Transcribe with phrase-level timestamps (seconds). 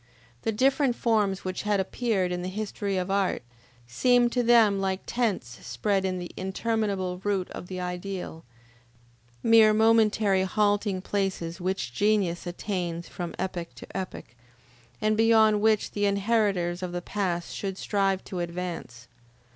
[0.41, 3.43] The different forms which had appeared in the history of art,
[3.85, 8.43] seemed to them like tents spread in the interminable route of the ideal;
[9.43, 14.33] mere momentary halting places which genius attains from epoch to epoch,
[14.99, 19.07] and beyond which the inheritors of the past should strive to advance.